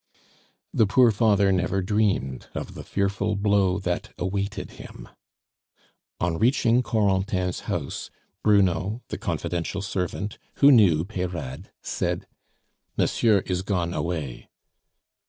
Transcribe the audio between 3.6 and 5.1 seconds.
that awaited him.